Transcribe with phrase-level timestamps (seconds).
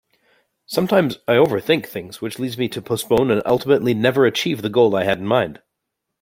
[0.65, 4.95] Sometimes I overthink things which leads me to postpone and ultimately never achieve the goal
[4.95, 5.61] I had in mind.